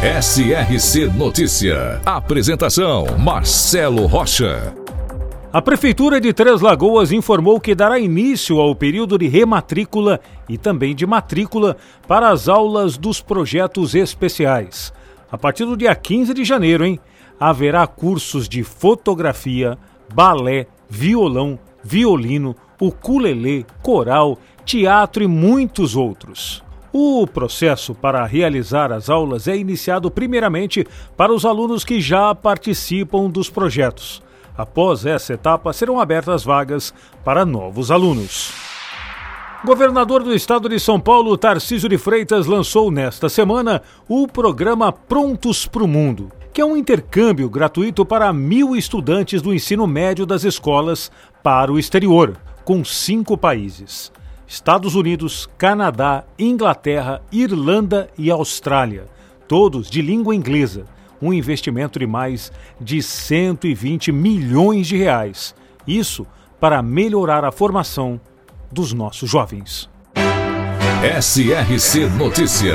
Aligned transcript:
SRC 0.00 1.06
Notícia. 1.18 2.00
Apresentação: 2.06 3.04
Marcelo 3.18 4.06
Rocha. 4.06 4.72
A 5.52 5.60
Prefeitura 5.60 6.20
de 6.20 6.32
Três 6.32 6.60
Lagoas 6.60 7.10
informou 7.10 7.58
que 7.58 7.74
dará 7.74 7.98
início 7.98 8.60
ao 8.60 8.76
período 8.76 9.18
de 9.18 9.26
rematrícula 9.26 10.20
e 10.48 10.56
também 10.56 10.94
de 10.94 11.04
matrícula 11.04 11.76
para 12.06 12.28
as 12.30 12.48
aulas 12.48 12.96
dos 12.96 13.20
projetos 13.20 13.96
especiais. 13.96 14.92
A 15.32 15.36
partir 15.36 15.64
do 15.64 15.76
dia 15.76 15.96
15 15.96 16.32
de 16.32 16.44
janeiro, 16.44 16.86
hein? 16.86 17.00
Haverá 17.40 17.84
cursos 17.84 18.48
de 18.48 18.62
fotografia, 18.62 19.76
balé, 20.14 20.68
violão, 20.88 21.58
violino, 21.82 22.54
ukulele, 22.80 23.66
coral, 23.82 24.38
teatro 24.64 25.24
e 25.24 25.26
muitos 25.26 25.96
outros. 25.96 26.62
O 26.92 27.26
processo 27.26 27.94
para 27.94 28.24
realizar 28.24 28.90
as 28.92 29.10
aulas 29.10 29.46
é 29.46 29.56
iniciado 29.56 30.10
primeiramente 30.10 30.86
para 31.16 31.32
os 31.32 31.44
alunos 31.44 31.84
que 31.84 32.00
já 32.00 32.34
participam 32.34 33.28
dos 33.28 33.50
projetos. 33.50 34.22
Após 34.56 35.04
essa 35.04 35.34
etapa, 35.34 35.72
serão 35.72 36.00
abertas 36.00 36.42
vagas 36.42 36.92
para 37.24 37.44
novos 37.44 37.90
alunos. 37.90 38.52
Governador 39.64 40.22
do 40.22 40.34
estado 40.34 40.68
de 40.68 40.80
São 40.80 40.98
Paulo, 40.98 41.36
Tarcísio 41.36 41.88
de 41.88 41.98
Freitas, 41.98 42.46
lançou 42.46 42.90
nesta 42.90 43.28
semana 43.28 43.82
o 44.08 44.26
programa 44.26 44.90
Prontos 44.90 45.66
para 45.66 45.82
o 45.82 45.88
Mundo, 45.88 46.30
que 46.52 46.60
é 46.60 46.64
um 46.64 46.76
intercâmbio 46.76 47.50
gratuito 47.50 48.04
para 48.04 48.32
mil 48.32 48.74
estudantes 48.74 49.42
do 49.42 49.52
ensino 49.52 49.86
médio 49.86 50.24
das 50.24 50.42
escolas 50.42 51.10
para 51.42 51.72
o 51.72 51.78
exterior, 51.78 52.36
com 52.64 52.84
cinco 52.84 53.36
países. 53.36 54.10
Estados 54.48 54.94
Unidos, 54.94 55.46
Canadá, 55.58 56.24
Inglaterra, 56.38 57.20
Irlanda 57.30 58.08
e 58.16 58.30
Austrália, 58.30 59.04
todos 59.46 59.90
de 59.90 60.00
língua 60.00 60.34
inglesa. 60.34 60.86
Um 61.20 61.34
investimento 61.34 61.98
de 61.98 62.06
mais 62.06 62.50
de 62.80 63.02
120 63.02 64.10
milhões 64.10 64.86
de 64.86 64.96
reais. 64.96 65.54
Isso 65.86 66.26
para 66.58 66.80
melhorar 66.80 67.44
a 67.44 67.52
formação 67.52 68.18
dos 68.72 68.94
nossos 68.94 69.28
jovens. 69.28 69.90
SRC 71.20 72.06
Notícia. 72.16 72.74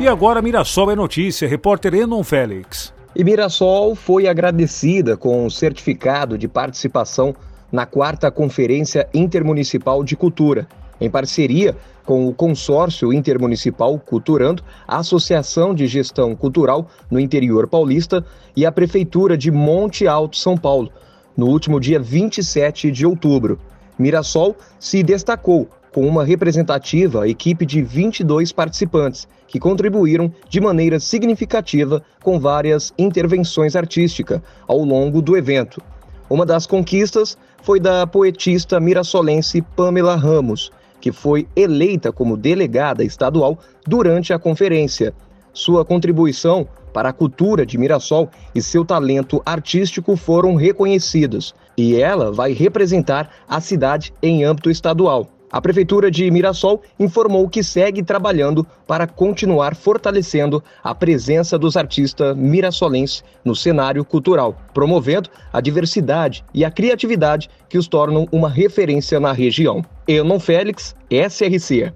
E 0.00 0.08
agora 0.08 0.40
Mirassol 0.40 0.92
é 0.92 0.96
notícia, 0.96 1.46
repórter 1.46 1.92
Enon 1.92 2.24
Félix. 2.24 2.94
E 3.14 3.22
Mirassol 3.22 3.94
foi 3.94 4.28
agradecida 4.28 5.14
com 5.14 5.44
um 5.44 5.50
certificado 5.50 6.38
de 6.38 6.48
participação 6.48 7.34
na 7.70 7.86
quarta 7.86 8.30
Conferência 8.30 9.08
Intermunicipal 9.12 10.02
de 10.02 10.16
Cultura, 10.16 10.66
em 11.00 11.10
parceria 11.10 11.76
com 12.04 12.26
o 12.26 12.32
Consórcio 12.34 13.12
Intermunicipal 13.12 13.98
Culturando, 13.98 14.64
a 14.86 14.98
Associação 14.98 15.74
de 15.74 15.86
Gestão 15.86 16.34
Cultural 16.34 16.88
no 17.10 17.20
Interior 17.20 17.68
Paulista 17.68 18.24
e 18.56 18.64
a 18.64 18.72
Prefeitura 18.72 19.36
de 19.36 19.50
Monte 19.50 20.06
Alto, 20.06 20.36
São 20.36 20.56
Paulo, 20.56 20.90
no 21.36 21.46
último 21.46 21.78
dia 21.78 22.00
27 22.00 22.90
de 22.90 23.06
outubro. 23.06 23.60
Mirassol 23.98 24.56
se 24.80 25.02
destacou 25.02 25.68
com 25.92 26.06
uma 26.06 26.24
representativa 26.24 27.28
equipe 27.28 27.66
de 27.66 27.82
22 27.82 28.52
participantes, 28.52 29.28
que 29.46 29.58
contribuíram 29.58 30.32
de 30.48 30.60
maneira 30.60 31.00
significativa 31.00 32.02
com 32.22 32.38
várias 32.38 32.92
intervenções 32.98 33.74
artísticas 33.74 34.40
ao 34.66 34.78
longo 34.78 35.20
do 35.20 35.36
evento. 35.36 35.82
Uma 36.30 36.44
das 36.44 36.66
conquistas 36.66 37.38
foi 37.62 37.80
da 37.80 38.06
poetista 38.06 38.78
mirassolense 38.78 39.62
Pamela 39.74 40.14
Ramos, 40.14 40.70
que 41.00 41.10
foi 41.10 41.48
eleita 41.56 42.12
como 42.12 42.36
delegada 42.36 43.04
estadual 43.04 43.58
durante 43.86 44.32
a 44.32 44.38
conferência. 44.38 45.14
Sua 45.52 45.84
contribuição 45.84 46.68
para 46.92 47.08
a 47.08 47.12
cultura 47.12 47.64
de 47.64 47.78
Mirassol 47.78 48.28
e 48.54 48.60
seu 48.60 48.84
talento 48.84 49.42
artístico 49.44 50.16
foram 50.16 50.54
reconhecidos, 50.54 51.54
e 51.76 51.96
ela 51.96 52.32
vai 52.32 52.52
representar 52.52 53.30
a 53.48 53.60
cidade 53.60 54.12
em 54.22 54.44
âmbito 54.44 54.70
estadual. 54.70 55.28
A 55.50 55.60
Prefeitura 55.60 56.10
de 56.10 56.30
Mirassol 56.30 56.82
informou 56.98 57.48
que 57.48 57.62
segue 57.62 58.02
trabalhando 58.02 58.66
para 58.86 59.06
continuar 59.06 59.74
fortalecendo 59.74 60.62
a 60.82 60.94
presença 60.94 61.58
dos 61.58 61.76
artistas 61.76 62.36
mirassolenses 62.36 63.24
no 63.44 63.56
cenário 63.56 64.04
cultural, 64.04 64.60
promovendo 64.74 65.30
a 65.52 65.60
diversidade 65.60 66.44
e 66.52 66.64
a 66.64 66.70
criatividade 66.70 67.48
que 67.68 67.78
os 67.78 67.88
tornam 67.88 68.28
uma 68.30 68.48
referência 68.48 69.18
na 69.18 69.32
região. 69.32 69.84
Enon 70.06 70.38
Félix, 70.38 70.94
SRC. 71.10 71.92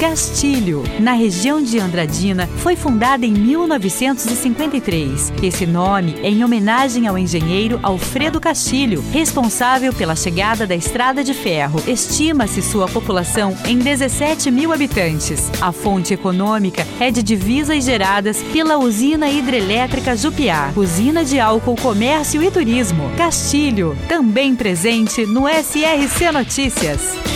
Castilho, 0.00 0.82
na 0.98 1.12
região 1.12 1.62
de 1.62 1.78
Andradina, 1.78 2.46
foi 2.56 2.74
fundada 2.74 3.26
em 3.26 3.32
1953. 3.32 5.30
Esse 5.42 5.66
nome 5.66 6.16
é 6.22 6.30
em 6.30 6.42
homenagem 6.42 7.06
ao 7.06 7.18
engenheiro 7.18 7.78
Alfredo 7.82 8.40
Castilho, 8.40 9.04
responsável 9.12 9.92
pela 9.92 10.16
chegada 10.16 10.66
da 10.66 10.74
estrada 10.74 11.22
de 11.22 11.34
ferro. 11.34 11.82
Estima-se 11.86 12.62
sua 12.62 12.88
população 12.88 13.54
em 13.66 13.78
17 13.78 14.50
mil 14.50 14.72
habitantes. 14.72 15.50
A 15.60 15.70
fonte 15.70 16.14
econômica 16.14 16.86
é 16.98 17.10
de 17.10 17.22
divisas 17.22 17.84
geradas 17.84 18.42
pela 18.54 18.78
usina 18.78 19.28
hidrelétrica 19.28 20.16
Jupiá, 20.16 20.72
usina 20.74 21.22
de 21.26 21.38
álcool, 21.38 21.76
comércio 21.76 22.42
e 22.42 22.50
turismo. 22.50 23.10
Castilho, 23.18 23.94
também 24.08 24.56
presente 24.56 25.26
no 25.26 25.46
SRC 25.46 26.32
Notícias. 26.32 27.29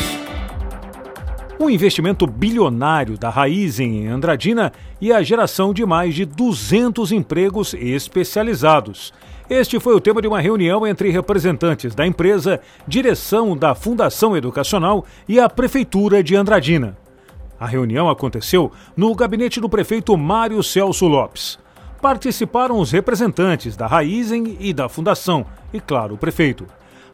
Um 1.65 1.71
investimento 1.71 2.27
bilionário 2.27 3.17
da 3.17 3.31
Raizen 3.31 4.03
em 4.03 4.09
Andradina 4.09 4.71
e 5.01 5.11
a 5.11 5.23
geração 5.23 5.73
de 5.73 5.87
mais 5.87 6.15
de 6.15 6.27
200 6.27 7.11
empregos 7.11 7.73
especializados. 7.73 9.15
Este 9.49 9.81
foi 9.81 9.95
o 9.95 10.01
tema 10.01 10.21
de 10.21 10.29
uma 10.29 10.43
reunião 10.43 10.87
entre 10.87 11.09
representantes 11.09 11.95
da 11.95 12.07
empresa, 12.07 12.61
direção 12.87 13.57
da 13.57 13.75
Fundação 13.75 14.37
Educacional 14.37 15.07
e 15.27 15.41
a 15.41 15.49
Prefeitura 15.49 16.23
de 16.23 16.37
Andradina. 16.37 16.99
A 17.59 17.67
reunião 17.67 18.11
aconteceu 18.11 18.71
no 18.95 19.15
gabinete 19.15 19.59
do 19.59 19.67
prefeito 19.67 20.15
Mário 20.19 20.63
Celso 20.63 21.07
Lopes. 21.07 21.59
Participaram 21.99 22.79
os 22.79 22.93
representantes 22.93 23.75
da 23.75 23.87
Raizen 23.87 24.59
e 24.61 24.75
da 24.75 24.87
Fundação, 24.87 25.47
e, 25.73 25.81
claro, 25.81 26.17
o 26.17 26.19
prefeito. 26.19 26.67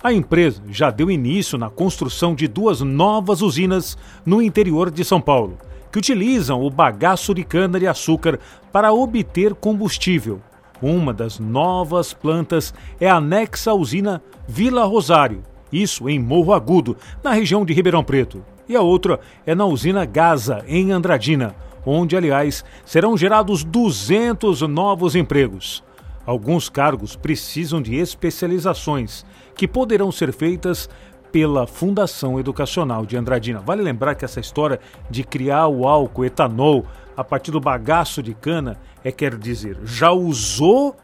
A 0.02 0.14
empresa 0.14 0.62
já 0.70 0.90
deu 0.90 1.10
início 1.10 1.58
na 1.58 1.68
construção 1.68 2.34
de 2.34 2.48
duas 2.48 2.80
novas 2.80 3.42
usinas 3.42 3.98
no 4.24 4.40
interior 4.40 4.90
de 4.90 5.04
São 5.04 5.20
Paulo, 5.20 5.58
que 5.92 5.98
utilizam 5.98 6.62
o 6.62 6.70
bagaço 6.70 7.34
de 7.34 7.44
cana-de-açúcar 7.44 8.38
para 8.72 8.94
obter 8.94 9.52
combustível. 9.54 10.40
Uma 10.80 11.12
das 11.12 11.38
novas 11.38 12.14
plantas 12.14 12.72
é 12.98 13.10
anexa 13.10 13.72
à 13.72 13.74
usina 13.74 14.22
Vila 14.48 14.86
Rosário, 14.86 15.42
isso 15.70 16.08
em 16.08 16.18
Morro 16.18 16.54
Agudo, 16.54 16.96
na 17.22 17.32
região 17.32 17.62
de 17.62 17.74
Ribeirão 17.74 18.02
Preto. 18.02 18.42
E 18.66 18.74
a 18.74 18.80
outra 18.80 19.20
é 19.44 19.54
na 19.54 19.66
usina 19.66 20.06
Gaza, 20.06 20.64
em 20.66 20.92
Andradina, 20.92 21.54
onde, 21.84 22.16
aliás, 22.16 22.64
serão 22.86 23.18
gerados 23.18 23.62
200 23.64 24.62
novos 24.62 25.14
empregos. 25.14 25.84
Alguns 26.30 26.68
cargos 26.68 27.16
precisam 27.16 27.82
de 27.82 27.96
especializações 27.96 29.26
que 29.52 29.66
poderão 29.66 30.12
ser 30.12 30.32
feitas 30.32 30.88
pela 31.32 31.66
Fundação 31.66 32.38
Educacional 32.38 33.04
de 33.04 33.16
Andradina. 33.16 33.58
Vale 33.58 33.82
lembrar 33.82 34.14
que 34.14 34.24
essa 34.24 34.38
história 34.38 34.78
de 35.10 35.24
criar 35.24 35.66
o 35.66 35.88
álcool 35.88 36.24
etanol 36.24 36.86
a 37.16 37.24
partir 37.24 37.50
do 37.50 37.58
bagaço 37.58 38.22
de 38.22 38.32
cana 38.32 38.78
é 39.02 39.10
quer 39.10 39.36
dizer, 39.36 39.76
já 39.82 40.12
usou 40.12 40.96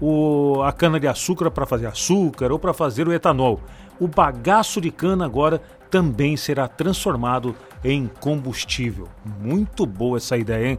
o, 0.00 0.60
a 0.64 0.72
cana 0.72 0.98
de 0.98 1.06
açúcar 1.06 1.52
para 1.52 1.66
fazer 1.66 1.86
açúcar 1.86 2.50
ou 2.50 2.58
para 2.58 2.74
fazer 2.74 3.06
o 3.06 3.12
etanol. 3.12 3.60
O 4.00 4.08
bagaço 4.08 4.80
de 4.80 4.90
cana 4.90 5.24
agora 5.24 5.62
também 5.88 6.36
será 6.36 6.66
transformado 6.66 7.54
em 7.84 8.10
combustível. 8.18 9.06
Muito 9.40 9.86
boa 9.86 10.16
essa 10.16 10.36
ideia, 10.36 10.72
hein? 10.72 10.78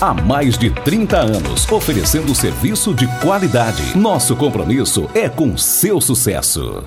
há 0.00 0.14
mais 0.14 0.56
de 0.56 0.70
30 0.70 1.18
anos, 1.18 1.70
oferecendo 1.70 2.34
serviço 2.34 2.94
de 2.94 3.06
qualidade. 3.20 3.98
Nosso 3.98 4.36
compromisso 4.36 5.10
é 5.14 5.28
com 5.28 5.56
seu 5.56 6.00
sucesso. 6.00 6.84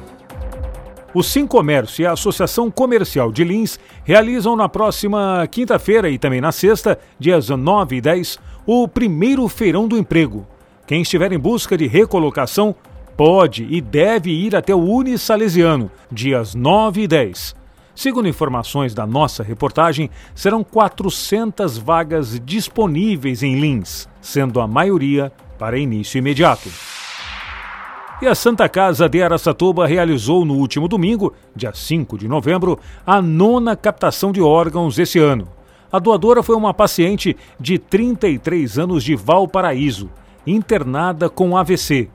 O 1.14 1.22
Sim 1.22 1.46
Comércio 1.46 2.02
e 2.02 2.06
a 2.06 2.14
Associação 2.14 2.72
Comercial 2.72 3.32
de 3.32 3.44
Lins 3.44 3.80
realizam 4.04 4.56
na 4.56 4.68
próxima 4.68 5.48
quinta-feira 5.52 6.10
e 6.10 6.18
também 6.18 6.42
na 6.42 6.52
sexta, 6.52 6.98
dias 7.20 7.50
9 7.50 7.98
e 7.98 8.02
10, 8.02 8.40
o 8.66 8.88
primeiro 8.88 9.48
Feirão 9.48 9.88
do 9.88 9.98
Emprego. 9.98 10.48
Quem 10.88 11.02
estiver 11.02 11.32
em 11.32 11.40
busca 11.40 11.78
de 11.78 11.88
recolocação 11.88 12.76
pode 13.16 13.66
e 13.70 13.80
deve 13.82 14.32
ir 14.32 14.56
até 14.56 14.74
o 14.76 14.84
Unisalesiano, 14.84 15.90
dias 16.12 16.54
9 16.54 17.04
e 17.04 17.08
10. 17.08 17.65
Segundo 17.96 18.28
informações 18.28 18.94
da 18.94 19.08
nossa 19.08 19.42
reportagem, 19.42 20.10
serão 20.36 20.64
400 20.64 21.78
vagas 21.78 22.40
disponíveis 22.44 23.42
em 23.42 23.56
Lins, 23.60 24.10
sendo 24.20 24.60
a 24.60 24.68
maioria 24.68 25.32
para 25.58 25.80
início 25.80 26.18
imediato. 26.18 26.70
E 28.22 28.28
a 28.28 28.36
Santa 28.36 28.68
Casa 28.68 29.08
de 29.08 29.24
Aracatuba 29.24 29.88
realizou 29.88 30.44
no 30.44 30.56
último 30.56 30.88
domingo, 30.88 31.34
dia 31.56 31.72
5 31.74 32.18
de 32.18 32.28
novembro, 32.28 32.80
a 33.06 33.22
nona 33.22 33.76
captação 33.76 34.32
de 34.32 34.42
órgãos 34.42 35.00
esse 35.00 35.20
ano. 35.20 35.48
A 35.92 36.00
doadora 36.00 36.44
foi 36.44 36.56
uma 36.56 36.74
paciente 36.74 37.36
de 37.58 37.78
33 37.78 38.78
anos 38.78 39.04
de 39.04 39.16
Valparaíso, 39.16 40.10
internada 40.46 41.30
com 41.30 41.58
AVC, 41.58 42.10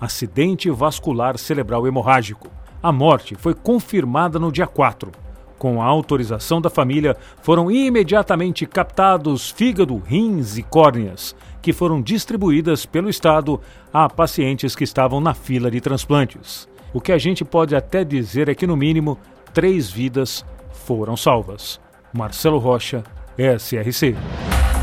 acidente 0.00 0.70
vascular 0.70 1.38
cerebral 1.38 1.86
hemorrágico. 1.86 2.48
A 2.82 2.90
morte 2.90 3.34
foi 3.34 3.52
confirmada 3.52 4.38
no 4.38 4.50
dia 4.50 4.66
4. 4.66 5.12
Com 5.58 5.82
a 5.82 5.84
autorização 5.84 6.62
da 6.62 6.70
família, 6.70 7.14
foram 7.42 7.70
imediatamente 7.70 8.64
captados 8.64 9.50
fígado, 9.50 9.98
rins 9.98 10.56
e 10.56 10.62
córneas, 10.62 11.36
que 11.60 11.74
foram 11.74 12.00
distribuídas 12.00 12.86
pelo 12.86 13.10
Estado 13.10 13.60
a 13.92 14.08
pacientes 14.08 14.74
que 14.74 14.84
estavam 14.84 15.20
na 15.20 15.34
fila 15.34 15.70
de 15.70 15.78
transplantes. 15.78 16.66
O 16.94 17.02
que 17.02 17.12
a 17.12 17.18
gente 17.18 17.44
pode 17.44 17.76
até 17.76 18.02
dizer 18.02 18.48
é 18.48 18.54
que, 18.54 18.66
no 18.66 18.78
mínimo, 18.78 19.18
três 19.52 19.90
vidas 19.90 20.42
foram 20.72 21.18
salvas. 21.18 21.78
Marcelo 22.14 22.56
Rocha, 22.56 23.04
SRC. 23.36 24.16